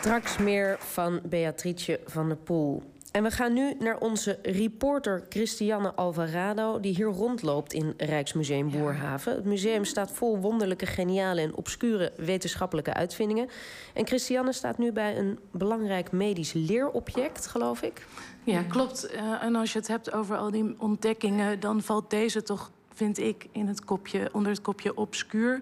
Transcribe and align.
Straks 0.00 0.38
meer 0.38 0.76
van 0.78 1.20
Beatrice 1.24 2.00
van 2.06 2.28
der 2.28 2.36
Poel. 2.36 2.82
En 3.12 3.22
we 3.22 3.30
gaan 3.30 3.52
nu 3.52 3.74
naar 3.78 3.98
onze 3.98 4.38
reporter 4.42 5.26
Christiane 5.28 5.94
Alvarado... 5.94 6.80
die 6.80 6.94
hier 6.94 7.06
rondloopt 7.06 7.72
in 7.72 7.94
Rijksmuseum 7.96 8.70
Boerhaven. 8.70 9.34
Het 9.34 9.44
museum 9.44 9.84
staat 9.84 10.12
vol 10.12 10.38
wonderlijke, 10.38 10.86
geniale 10.86 11.40
en 11.40 11.54
obscure 11.54 12.12
wetenschappelijke 12.16 12.94
uitvindingen. 12.94 13.48
En 13.94 14.06
Christiane 14.06 14.52
staat 14.52 14.78
nu 14.78 14.92
bij 14.92 15.18
een 15.18 15.38
belangrijk 15.50 16.12
medisch 16.12 16.52
leerobject, 16.52 17.46
geloof 17.46 17.82
ik. 17.82 18.06
Ja, 18.44 18.62
klopt. 18.62 19.14
Uh, 19.14 19.42
en 19.42 19.54
als 19.54 19.72
je 19.72 19.78
het 19.78 19.88
hebt 19.88 20.12
over 20.12 20.36
al 20.36 20.50
die 20.50 20.74
ontdekkingen... 20.78 21.60
dan 21.60 21.82
valt 21.82 22.10
deze 22.10 22.42
toch, 22.42 22.70
vind 22.94 23.18
ik, 23.18 23.46
in 23.52 23.66
het 23.66 23.84
kopje, 23.84 24.28
onder 24.32 24.52
het 24.52 24.62
kopje 24.62 24.96
obscuur... 24.96 25.60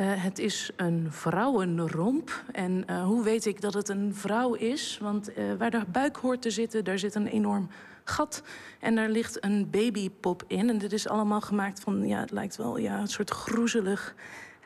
Uh, 0.00 0.04
het 0.22 0.38
is 0.38 0.70
een 0.76 1.06
vrouwenromp. 1.10 2.44
En 2.52 2.84
uh, 2.90 3.04
hoe 3.04 3.24
weet 3.24 3.46
ik 3.46 3.60
dat 3.60 3.74
het 3.74 3.88
een 3.88 4.14
vrouw 4.14 4.54
is? 4.54 4.98
Want 5.02 5.38
uh, 5.38 5.54
waar 5.58 5.70
de 5.70 5.84
buik 5.92 6.16
hoort 6.16 6.42
te 6.42 6.50
zitten, 6.50 6.84
daar 6.84 6.98
zit 6.98 7.14
een 7.14 7.26
enorm 7.26 7.68
gat. 8.04 8.42
En 8.80 8.94
daar 8.94 9.08
ligt 9.08 9.44
een 9.44 9.70
babypop 9.70 10.44
in. 10.46 10.68
En 10.68 10.78
dit 10.78 10.92
is 10.92 11.08
allemaal 11.08 11.40
gemaakt 11.40 11.80
van, 11.80 12.06
ja, 12.06 12.20
het 12.20 12.30
lijkt 12.30 12.56
wel 12.56 12.78
ja, 12.78 12.98
een 12.98 13.08
soort 13.08 13.30
groezelig 13.30 14.14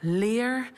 leer. 0.00 0.70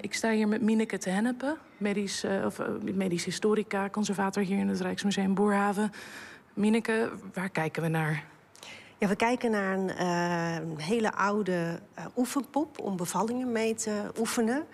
ik 0.00 0.14
sta 0.14 0.30
hier 0.30 0.48
met 0.48 0.62
Mineke 0.62 0.98
te 0.98 1.10
Hennepen, 1.10 1.56
medisch, 1.76 2.24
of, 2.44 2.60
medisch 2.94 3.24
historica, 3.24 3.90
conservator 3.90 4.42
hier 4.42 4.58
in 4.58 4.68
het 4.68 4.80
Rijksmuseum 4.80 5.34
Boerhaven. 5.34 5.90
Mineke, 6.54 7.10
waar 7.32 7.50
kijken 7.50 7.82
we 7.82 7.88
naar? 7.88 8.24
We 8.98 9.16
kijken 9.16 9.50
naar 9.50 9.78
een 9.78 9.90
uh, 10.00 10.84
hele 10.84 11.12
oude 11.12 11.80
uh, 11.98 12.04
oefenpop 12.16 12.78
om 12.78 12.96
bevallingen 12.96 13.52
mee 13.52 13.74
te 13.74 14.02
oefenen. 14.18 14.64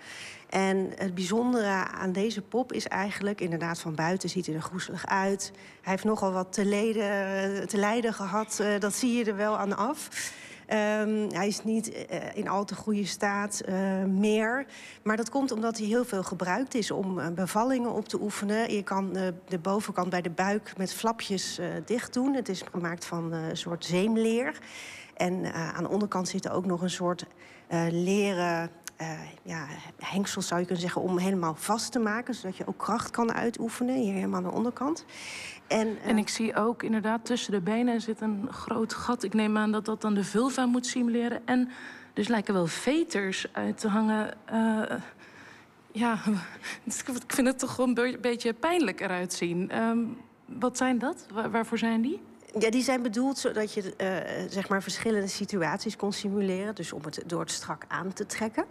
En 0.49 0.91
het 0.95 1.15
bijzondere 1.15 1.87
aan 1.87 2.11
deze 2.11 2.41
pop 2.41 2.73
is 2.73 2.87
eigenlijk, 2.87 3.41
inderdaad 3.41 3.79
van 3.79 3.95
buiten 3.95 4.29
ziet 4.29 4.45
hij 4.45 4.55
er 4.55 4.61
groezelig 4.61 5.05
uit. 5.07 5.51
Hij 5.81 5.91
heeft 5.91 6.03
nogal 6.03 6.31
wat 6.31 6.53
te, 6.53 7.65
te 7.67 7.77
lijden 7.77 8.13
gehad, 8.13 8.59
uh, 8.61 8.79
dat 8.79 8.93
zie 8.93 9.13
je 9.13 9.25
er 9.25 9.35
wel 9.35 9.57
aan 9.57 9.77
af. 9.77 10.09
Um, 10.69 11.31
hij 11.31 11.47
is 11.47 11.63
niet 11.63 11.89
uh, 11.89 12.17
in 12.33 12.47
al 12.47 12.65
te 12.65 12.75
goede 12.75 13.05
staat 13.05 13.61
uh, 13.69 14.03
meer. 14.03 14.65
Maar 15.03 15.17
dat 15.17 15.29
komt 15.29 15.51
omdat 15.51 15.77
hij 15.77 15.87
heel 15.87 16.05
veel 16.05 16.23
gebruikt 16.23 16.73
is 16.73 16.91
om 16.91 17.35
bevallingen 17.35 17.93
op 17.93 18.07
te 18.07 18.21
oefenen. 18.21 18.73
Je 18.73 18.83
kan 18.83 19.13
de 19.47 19.59
bovenkant 19.61 20.09
bij 20.09 20.21
de 20.21 20.29
buik 20.29 20.77
met 20.77 20.93
flapjes 20.93 21.59
dicht 21.85 22.13
doen. 22.13 22.33
Het 22.33 22.49
is 22.49 22.63
gemaakt 22.71 23.05
van 23.05 23.31
een 23.31 23.57
soort 23.57 23.85
zeemleer. 23.85 24.59
En 25.13 25.53
aan 25.53 25.83
de 25.83 25.89
onderkant 25.89 26.27
zit 26.27 26.45
er 26.45 26.51
ook 26.51 26.65
nog 26.65 26.81
een 26.81 26.89
soort 26.89 27.25
leren 27.89 28.69
ja, 29.43 29.67
hengsels 29.97 30.47
zou 30.47 30.59
je 30.59 30.65
kunnen 30.65 30.83
zeggen, 30.83 31.01
om 31.01 31.17
helemaal 31.17 31.55
vast 31.55 31.91
te 31.91 31.99
maken. 31.99 32.33
Zodat 32.33 32.57
je 32.57 32.67
ook 32.67 32.77
kracht 32.77 33.11
kan 33.11 33.33
uitoefenen, 33.33 33.95
hier 33.95 34.13
helemaal 34.13 34.37
aan 34.37 34.49
de 34.49 34.55
onderkant. 34.55 35.05
En, 35.67 35.87
uh... 35.87 36.07
en 36.07 36.17
ik 36.17 36.29
zie 36.29 36.55
ook 36.55 36.83
inderdaad 36.83 37.25
tussen 37.25 37.51
de 37.51 37.61
benen 37.61 38.01
zit 38.01 38.21
een 38.21 38.47
groot 38.51 38.93
gat. 38.93 39.23
Ik 39.23 39.33
neem 39.33 39.57
aan 39.57 39.71
dat 39.71 39.85
dat 39.85 40.01
dan 40.01 40.13
de 40.13 40.23
vulva 40.23 40.65
moet 40.65 40.85
simuleren. 40.85 41.41
En 41.45 41.69
dus 42.13 42.27
lijken 42.27 42.53
wel 42.53 42.67
veters 42.67 43.47
uit 43.51 43.77
te 43.77 43.87
hangen. 43.87 44.33
Uh, 44.53 44.81
ja, 45.91 46.13
ik 47.25 47.33
vind 47.33 47.47
het 47.47 47.59
toch 47.59 47.75
gewoon 47.75 47.97
een 47.97 48.17
beetje 48.21 48.53
pijnlijk 48.53 49.01
eruit 49.01 49.33
zien. 49.33 49.77
Um, 49.77 50.17
wat 50.45 50.77
zijn 50.77 50.97
dat? 50.97 51.25
Waar, 51.33 51.51
waarvoor 51.51 51.77
zijn 51.77 52.01
die? 52.01 52.21
Ja, 52.59 52.69
die 52.69 52.83
zijn 52.83 53.01
bedoeld 53.01 53.37
zodat 53.37 53.73
je 53.73 53.81
uh, 53.81 54.49
zeg 54.49 54.69
maar 54.69 54.83
verschillende 54.83 55.27
situaties 55.27 55.95
kon 55.95 56.13
simuleren. 56.13 56.75
Dus 56.75 56.93
om 56.93 57.01
het 57.05 57.23
door 57.25 57.39
het 57.39 57.51
strak 57.51 57.85
aan 57.87 58.13
te 58.13 58.25
trekken. 58.25 58.65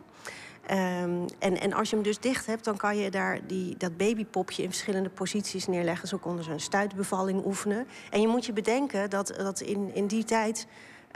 Um, 0.70 1.26
en, 1.38 1.60
en 1.60 1.72
als 1.72 1.90
je 1.90 1.94
hem 1.94 2.04
dus 2.04 2.18
dicht 2.18 2.46
hebt, 2.46 2.64
dan 2.64 2.76
kan 2.76 2.96
je 2.96 3.10
daar 3.10 3.46
die, 3.46 3.76
dat 3.76 3.96
babypopje 3.96 4.62
in 4.62 4.68
verschillende 4.68 5.08
posities 5.08 5.66
neerleggen. 5.66 6.08
Zo 6.08 6.18
konden 6.18 6.44
ze 6.44 6.50
een 6.50 6.60
stuitbevalling 6.60 7.44
oefenen. 7.44 7.86
En 8.10 8.20
je 8.20 8.28
moet 8.28 8.46
je 8.46 8.52
bedenken 8.52 9.10
dat, 9.10 9.34
dat 9.36 9.60
in, 9.60 9.94
in 9.94 10.06
die 10.06 10.24
tijd 10.24 10.66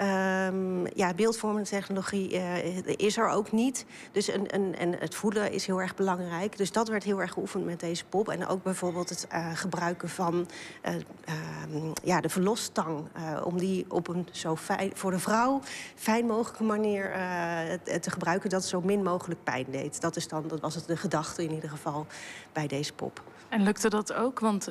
Um, 0.01 0.87
ja, 0.95 1.15
beeldvormende 1.15 1.69
technologie 1.69 2.33
uh, 2.33 2.89
is 2.97 3.17
er 3.17 3.29
ook 3.29 3.53
niet. 3.53 3.87
Dus 4.12 4.33
een, 4.33 4.55
een, 4.55 4.77
en 4.77 4.95
het 4.99 5.15
voelen 5.15 5.53
is 5.53 5.67
heel 5.67 5.81
erg 5.81 5.95
belangrijk. 5.95 6.57
Dus 6.57 6.73
dat 6.73 6.89
werd 6.89 7.05
heel 7.05 7.21
erg 7.21 7.33
geoefend 7.33 7.65
met 7.65 7.81
deze 7.81 8.05
pop. 8.05 8.29
En 8.29 8.47
ook 8.47 8.62
bijvoorbeeld 8.62 9.09
het 9.09 9.27
uh, 9.33 9.51
gebruiken 9.55 10.09
van 10.09 10.49
uh, 10.84 10.95
ja, 12.03 12.21
de 12.21 12.29
verlosstang. 12.29 13.09
om 13.45 13.59
die 13.59 13.84
op 13.89 14.09
een 14.09 14.29
zo 14.31 14.57
fijn, 14.57 14.91
voor 14.95 15.11
de 15.11 15.19
vrouw 15.19 15.61
fijn 15.95 16.27
mogelijke 16.27 16.65
manier 16.65 17.11
te 18.01 18.11
gebruiken... 18.11 18.51
dat 18.51 18.65
zo 18.65 18.81
min 18.81 19.03
mogelijk 19.03 19.45
pijn 19.45 19.67
deed. 19.71 20.01
Dat, 20.01 20.17
is 20.17 20.28
dan, 20.28 20.49
dat 20.49 20.61
was 20.61 20.75
het 20.75 20.87
de 20.87 20.97
gedachte 20.97 21.45
in 21.45 21.53
ieder 21.53 21.71
geval 21.71 22.07
bij 22.53 22.67
deze 22.67 22.93
pop. 22.93 23.23
En 23.49 23.63
lukte 23.63 23.89
dat 23.89 24.13
ook? 24.13 24.41
Want 24.41 24.69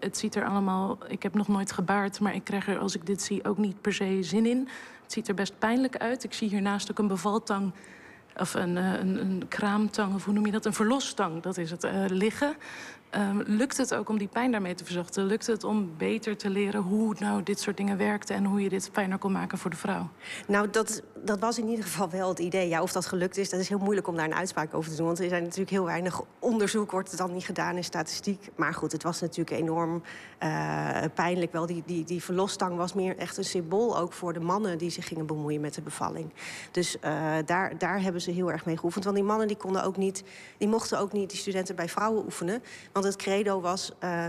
het 0.00 0.16
ziet 0.16 0.34
er 0.34 0.44
allemaal... 0.44 0.98
Ik 1.08 1.22
heb 1.22 1.34
nog 1.34 1.48
nooit 1.48 1.72
gebaard, 1.72 2.20
maar 2.20 2.34
ik 2.34 2.44
krijg 2.44 2.68
er 2.68 2.78
als 2.78 2.94
ik 2.94 3.06
dit 3.06 3.22
zie 3.22 3.44
ook 3.44 3.58
niet 3.58 3.80
per 3.80 3.92
se 3.92 4.18
zin 4.22 4.46
in. 4.46 4.59
Het 5.02 5.12
ziet 5.12 5.28
er 5.28 5.34
best 5.34 5.58
pijnlijk 5.58 5.96
uit. 5.96 6.24
Ik 6.24 6.32
zie 6.32 6.48
hiernaast 6.48 6.90
ook 6.90 6.98
een 6.98 7.06
bevaltang 7.06 7.72
of 8.36 8.54
een, 8.54 8.76
eh, 8.76 8.92
een, 8.92 9.20
een 9.20 9.44
kraamtang, 9.48 10.14
of 10.14 10.24
hoe 10.24 10.34
noem 10.34 10.46
je 10.46 10.52
dat? 10.52 10.66
Een 10.66 10.72
verlostang, 10.72 11.42
dat 11.42 11.58
is 11.58 11.70
het, 11.70 11.84
uh, 11.84 12.04
liggen. 12.06 12.56
Um, 13.16 13.42
lukt 13.46 13.76
het 13.76 13.94
ook 13.94 14.08
om 14.08 14.18
die 14.18 14.28
pijn 14.28 14.50
daarmee 14.50 14.74
te 14.74 14.84
verzachten? 14.84 15.24
Lukt 15.24 15.46
het 15.46 15.64
om 15.64 15.90
beter 15.96 16.36
te 16.36 16.50
leren 16.50 16.80
hoe 16.80 17.14
nou 17.18 17.42
dit 17.42 17.60
soort 17.60 17.76
dingen 17.76 17.96
werkte... 17.96 18.34
en 18.34 18.44
hoe 18.44 18.62
je 18.62 18.68
dit 18.68 18.90
fijner 18.92 19.18
kon 19.18 19.32
maken 19.32 19.58
voor 19.58 19.70
de 19.70 19.76
vrouw? 19.76 20.08
Nou, 20.46 20.70
dat, 20.70 21.02
dat 21.24 21.38
was 21.38 21.58
in 21.58 21.68
ieder 21.68 21.84
geval 21.84 22.10
wel 22.10 22.28
het 22.28 22.38
idee. 22.38 22.68
Ja, 22.68 22.82
of 22.82 22.92
dat 22.92 23.06
gelukt 23.06 23.36
is, 23.36 23.50
dat 23.50 23.60
is 23.60 23.68
heel 23.68 23.78
moeilijk 23.78 24.06
om 24.06 24.16
daar 24.16 24.24
een 24.24 24.34
uitspraak 24.34 24.74
over 24.74 24.90
te 24.90 24.96
doen. 24.96 25.06
Want 25.06 25.18
er 25.18 25.28
zijn 25.28 25.42
natuurlijk 25.42 25.70
heel 25.70 25.84
weinig 25.84 26.22
onderzoek, 26.38 26.90
wordt 26.90 27.08
het 27.08 27.18
dan 27.18 27.32
niet 27.32 27.44
gedaan 27.44 27.76
in 27.76 27.84
statistiek. 27.84 28.48
Maar 28.56 28.74
goed, 28.74 28.92
het 28.92 29.02
was 29.02 29.20
natuurlijk 29.20 29.60
enorm 29.60 30.02
uh, 30.42 30.98
pijnlijk 31.14 31.52
wel. 31.52 31.66
Die, 31.66 31.82
die, 31.86 32.04
die 32.04 32.22
verlosstang 32.22 32.76
was 32.76 32.92
meer 32.92 33.16
echt 33.16 33.36
een 33.36 33.44
symbool 33.44 33.98
ook 33.98 34.12
voor 34.12 34.32
de 34.32 34.40
mannen... 34.40 34.78
die 34.78 34.90
zich 34.90 35.08
gingen 35.08 35.26
bemoeien 35.26 35.60
met 35.60 35.74
de 35.74 35.82
bevalling. 35.82 36.32
Dus 36.70 36.96
uh, 36.96 37.32
daar, 37.46 37.78
daar 37.78 38.02
hebben 38.02 38.20
ze 38.20 38.30
heel 38.30 38.52
erg 38.52 38.64
mee 38.64 38.76
geoefend. 38.76 39.04
Want 39.04 39.16
die 39.16 39.24
mannen 39.24 39.48
die 39.48 39.56
konden 39.56 39.84
ook 39.84 39.96
niet, 39.96 40.24
die 40.58 40.68
mochten 40.68 40.98
ook 40.98 41.12
niet 41.12 41.30
die 41.30 41.38
studenten 41.38 41.76
bij 41.76 41.88
vrouwen 41.88 42.24
oefenen... 42.24 42.62
Want 43.00 43.12
het 43.12 43.22
credo 43.22 43.60
was 43.60 43.92
uh, 44.04 44.26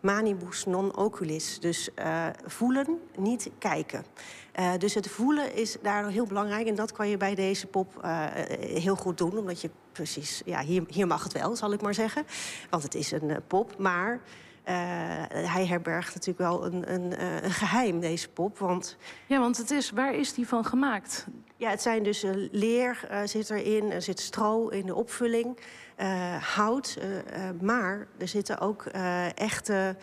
manibus 0.00 0.64
non 0.64 0.96
oculis. 0.96 1.60
Dus 1.60 1.88
uh, 1.98 2.26
voelen, 2.44 3.00
niet 3.18 3.50
kijken. 3.58 4.04
Uh, 4.58 4.72
dus 4.78 4.94
het 4.94 5.08
voelen 5.08 5.54
is 5.54 5.76
daar 5.82 6.08
heel 6.08 6.26
belangrijk. 6.26 6.66
En 6.66 6.74
dat 6.74 6.92
kan 6.92 7.08
je 7.08 7.16
bij 7.16 7.34
deze 7.34 7.66
pop 7.66 8.06
heel 8.60 8.96
goed 8.96 9.18
doen. 9.18 9.38
Omdat 9.38 9.60
je 9.60 9.70
precies, 9.92 10.42
ja, 10.44 10.60
hier, 10.60 10.84
hier 10.88 11.06
mag 11.06 11.22
het 11.22 11.32
wel, 11.32 11.56
zal 11.56 11.72
ik 11.72 11.82
maar 11.82 11.94
zeggen. 11.94 12.24
Want 12.70 12.82
het 12.82 12.94
is 12.94 13.12
een 13.12 13.42
pop. 13.46 13.78
Maar 13.78 14.20
hij 15.32 15.66
herbergt 15.66 16.14
natuurlijk 16.14 16.50
wel 16.50 16.64
een, 16.66 16.92
een, 16.92 17.22
een, 17.44 17.50
geheim, 17.50 18.00
deze 18.00 18.28
pop. 18.28 18.58
Want... 18.58 18.96
Ja, 19.26 19.38
want 19.38 19.56
het 19.56 19.70
is, 19.70 19.90
waar 19.90 20.14
is 20.14 20.34
die 20.34 20.48
van 20.48 20.64
gemaakt? 20.64 21.26
Ja, 21.62 21.70
het 21.70 21.82
zijn 21.82 22.02
dus 22.02 22.24
uh, 22.24 22.30
leer 22.50 23.08
uh, 23.10 23.20
zit 23.24 23.50
erin, 23.50 23.92
er 23.92 24.02
zit 24.02 24.20
stro 24.20 24.68
in 24.68 24.86
de 24.86 24.94
opvulling, 24.94 25.58
hout. 26.54 26.98
maar 27.60 28.06
er 28.18 28.28
zitten 28.28 28.58
ook 28.58 28.84
echte 29.34 29.96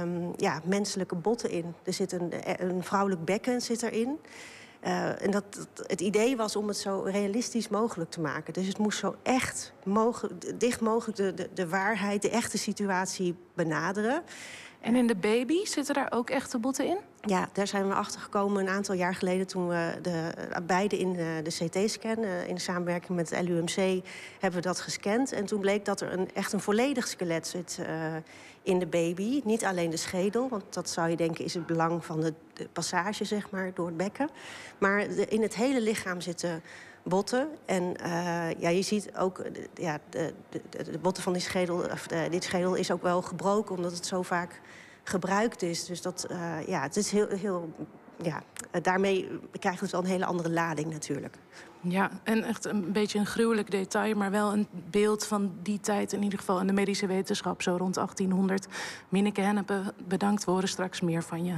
um, 0.00 0.32
ja, 0.36 0.60
menselijke 0.64 1.14
botten 1.14 1.50
in. 1.50 1.74
Er 1.82 1.92
zit 1.92 2.12
een, 2.12 2.32
een 2.68 2.82
vrouwelijk 2.82 3.24
bekken 3.24 3.60
zit 3.60 3.82
erin. 3.82 4.18
En 5.18 5.30
dat, 5.30 5.68
het 5.86 6.00
idee 6.00 6.36
was 6.36 6.56
om 6.56 6.68
het 6.68 6.76
zo 6.76 7.00
realistisch 7.00 7.68
mogelijk 7.68 8.10
te 8.10 8.20
maken. 8.20 8.52
Dus 8.52 8.66
het 8.66 8.78
moest 8.78 8.98
zo 8.98 9.14
echt 9.22 9.72
mogelijk, 9.84 10.60
dicht 10.60 10.80
mogelijk 10.80 11.16
de, 11.16 11.48
de 11.54 11.68
waarheid, 11.68 12.22
de 12.22 12.30
echte 12.30 12.58
situatie 12.58 13.34
benaderen. 13.54 14.22
En 14.80 14.96
in 14.96 15.06
de 15.06 15.16
baby 15.16 15.64
zitten 15.64 15.94
daar 15.94 16.12
ook 16.12 16.30
echte 16.30 16.58
botten 16.58 16.86
in? 16.86 16.98
Ja, 17.20 17.48
daar 17.52 17.66
zijn 17.66 17.88
we 17.88 17.94
achter 17.94 18.20
gekomen 18.20 18.62
een 18.62 18.72
aantal 18.72 18.94
jaar 18.94 19.14
geleden 19.14 19.46
toen 19.46 19.68
we 19.68 19.98
de, 20.02 20.30
beide 20.66 20.98
in 20.98 21.12
de, 21.12 21.40
de 21.42 21.50
CT-scan, 21.50 22.18
uh, 22.18 22.48
in 22.48 22.60
samenwerking 22.60 23.16
met 23.16 23.30
het 23.30 23.48
LUMC, 23.48 24.04
hebben 24.40 24.60
we 24.60 24.66
dat 24.66 24.80
gescand. 24.80 25.32
En 25.32 25.46
toen 25.46 25.60
bleek 25.60 25.84
dat 25.84 26.00
er 26.00 26.12
een, 26.12 26.28
echt 26.34 26.52
een 26.52 26.60
volledig 26.60 27.06
skelet 27.06 27.46
zit 27.46 27.78
uh, 27.80 27.86
in 28.62 28.78
de 28.78 28.86
baby. 28.86 29.40
Niet 29.44 29.64
alleen 29.64 29.90
de 29.90 29.96
schedel, 29.96 30.48
want 30.48 30.64
dat 30.70 30.90
zou 30.90 31.08
je 31.08 31.16
denken 31.16 31.44
is 31.44 31.54
het 31.54 31.66
belang 31.66 32.04
van 32.04 32.20
de, 32.20 32.34
de 32.58 32.68
passage 32.72 33.24
zeg 33.24 33.50
maar, 33.50 33.70
door 33.74 33.86
het 33.86 33.96
bekken. 33.96 34.28
Maar 34.78 35.00
in 35.28 35.42
het 35.42 35.54
hele 35.54 35.80
lichaam 35.80 36.20
zitten 36.20 36.62
botten. 37.02 37.48
En 37.64 37.82
uh, 37.82 38.50
ja, 38.58 38.68
je 38.68 38.82
ziet 38.82 39.16
ook, 39.16 39.42
ja, 39.74 39.98
de, 40.10 40.32
de, 40.48 40.60
de 40.90 40.98
botten 40.98 41.22
van 41.22 41.32
die 41.32 41.42
schedel, 41.42 41.76
of 41.76 42.06
de, 42.06 42.26
dit 42.30 42.44
schedel 42.44 42.74
is 42.74 42.90
ook 42.90 43.02
wel 43.02 43.22
gebroken, 43.22 43.76
omdat 43.76 43.92
het 43.92 44.06
zo 44.06 44.22
vaak 44.22 44.60
gebruikt 45.02 45.62
is. 45.62 45.84
Dus 45.84 46.02
dat, 46.02 46.26
ja, 46.66 46.82
het 46.82 46.96
is 46.96 47.10
heel, 47.10 47.28
heel 47.28 47.72
ja, 48.22 48.42
daarmee 48.82 49.28
krijgt 49.58 49.80
het 49.80 49.90
wel 49.90 50.00
een 50.00 50.06
hele 50.06 50.24
andere 50.24 50.50
lading 50.50 50.92
natuurlijk. 50.92 51.36
Ja, 51.80 52.10
en 52.22 52.42
echt 52.42 52.64
een 52.64 52.92
beetje 52.92 53.18
een 53.18 53.26
gruwelijk 53.26 53.70
detail, 53.70 54.16
maar 54.16 54.30
wel 54.30 54.52
een 54.52 54.66
beeld 54.90 55.26
van 55.26 55.52
die 55.62 55.80
tijd, 55.80 56.12
in 56.12 56.22
ieder 56.22 56.38
geval 56.38 56.60
in 56.60 56.66
de 56.66 56.72
medische 56.72 57.06
wetenschap, 57.06 57.62
zo 57.62 57.76
rond 57.76 57.94
1800. 57.94 58.66
Minneke 59.08 59.40
Hennepe, 59.40 59.94
bedankt. 60.08 60.44
We 60.44 60.50
horen 60.50 60.68
straks 60.68 61.00
meer 61.00 61.22
van 61.22 61.44
je. 61.44 61.54